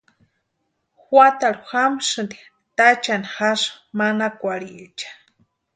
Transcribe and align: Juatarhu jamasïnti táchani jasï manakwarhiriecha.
Juatarhu 1.07 1.67
jamasïnti 1.71 2.37
táchani 2.77 3.29
jasï 3.35 3.69
manakwarhiriecha. 3.97 5.07